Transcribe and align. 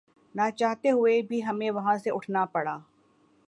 ناچاہتے 0.35 0.91
ہوئے 0.91 1.21
بھی 1.21 1.43
ہمیں 1.45 1.69
وہاں 1.71 1.97
سے 1.97 2.09
اٹھنا 2.09 2.45
پڑا 2.45 2.77